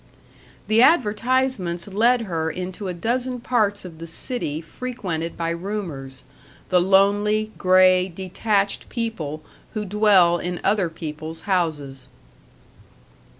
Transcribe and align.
The 0.67 0.81
advertisements 0.81 1.87
led 1.87 2.21
her 2.21 2.49
into 2.49 2.87
a 2.87 2.93
dozen 2.95 3.39
parts 3.39 3.85
of 3.85 3.99
the 3.99 4.07
city 4.07 4.59
frequented 4.59 5.37
by 5.37 5.51
roomers, 5.51 6.23
the 6.69 6.81
lonely, 6.81 7.51
gray, 7.59 8.07
detached 8.07 8.89
people 8.89 9.43
who 9.75 9.85
dwell 9.85 10.39
in 10.39 10.59
other 10.63 10.89
people's 10.89 11.41
houses. 11.41 12.07